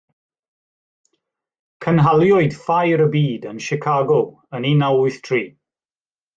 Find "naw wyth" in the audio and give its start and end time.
4.85-5.25